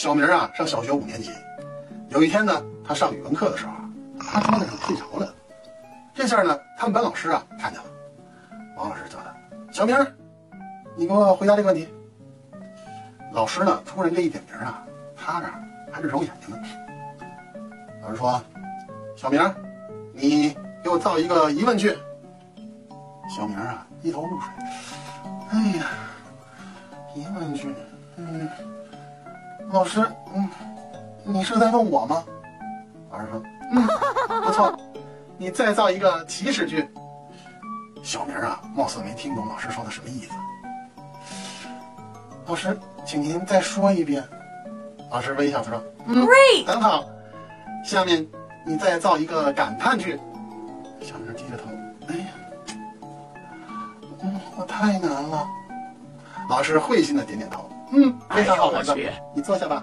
[0.00, 1.30] 小明啊，上小学五年级。
[2.08, 3.84] 有一天呢，他上语文课的时候啊，
[4.18, 5.30] 趴桌子上睡着了。
[6.14, 7.86] 这下呢，他们班老师啊看见了，
[8.78, 9.36] 王老师叫他
[9.70, 9.94] ：“小明，
[10.96, 11.86] 你给我回答这个问题。”
[13.34, 14.82] 老师呢，突然这一点名啊，
[15.14, 16.62] 他这还是揉眼睛呢。
[18.02, 18.40] 老师说
[19.14, 19.54] ：“小明，
[20.14, 21.94] 你给我造一个疑问句。”
[23.36, 24.48] 小明啊，一头雾水。
[25.50, 25.86] 哎呀，
[27.14, 27.74] 疑问句，
[28.16, 28.48] 嗯，
[29.72, 30.48] 老师，嗯，
[31.24, 32.24] 你是在问我吗？
[33.10, 33.42] 老师说，
[33.72, 33.86] 嗯，
[34.42, 34.76] 不错，
[35.38, 36.88] 你再造一个祈使句。
[38.02, 40.32] 小明啊，貌似没听懂老师说的什么意思。
[42.46, 44.24] 老师，请您再说一遍。
[45.10, 46.26] 老师微笑着说，嗯，
[46.66, 47.04] 很好。
[47.84, 48.26] 下面
[48.66, 50.18] 你再造一个感叹句。
[51.00, 51.64] 小明低着头，
[52.08, 52.26] 哎呀，
[54.22, 55.46] 嗯，我太难了。
[56.50, 58.92] 老师会心的点点头，嗯，非常好，孩子，
[59.32, 59.80] 你坐下吧。